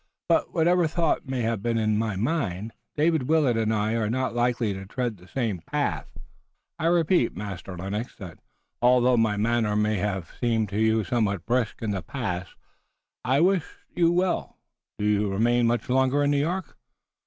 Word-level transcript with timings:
But, 0.27 0.51
whatever 0.51 0.87
thought 0.87 1.27
may 1.27 1.41
have 1.43 1.61
been 1.61 1.77
in 1.77 1.95
my 1.95 2.15
mind, 2.15 2.73
David 2.95 3.29
Willet 3.29 3.55
and 3.55 3.71
I 3.71 3.91
are 3.93 4.09
not 4.09 4.33
likely 4.33 4.73
to 4.73 4.87
tread 4.87 5.17
the 5.17 5.27
same 5.27 5.59
path. 5.67 6.07
I 6.79 6.87
repeat, 6.87 7.35
Master 7.37 7.77
Lennox, 7.77 8.15
that 8.15 8.39
although 8.81 9.15
my 9.15 9.37
manner 9.37 9.75
may 9.75 9.97
have 9.97 10.33
seemed 10.41 10.69
to 10.69 10.79
you 10.81 11.03
somewhat 11.03 11.45
brusque 11.45 11.83
in 11.83 11.91
the 11.91 12.01
past, 12.01 12.55
I 13.23 13.41
wish 13.41 13.63
you 13.95 14.11
well. 14.11 14.57
Do 14.97 15.05
you 15.05 15.29
remain 15.29 15.67
much 15.67 15.87
longer 15.87 16.23
in 16.23 16.31
New 16.31 16.39
York?" 16.41 16.75